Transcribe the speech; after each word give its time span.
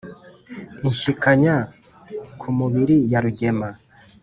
„inshyikanya 0.87 1.55
ku 2.39 2.47
mubiri 2.57 2.97
ya 3.11 3.19
rugema 3.23 3.69